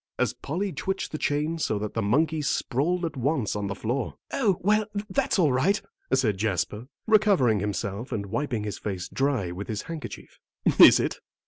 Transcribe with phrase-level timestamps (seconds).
[0.17, 4.15] as Polly twitched the chain so that the monkey sprawled at once on the floor.
[4.33, 5.79] "Oh, well, that's all right,"
[6.11, 10.39] said Jasper, recovering himself and wiping his face dry with his handkerchief.
[10.79, 11.19] "Is it?"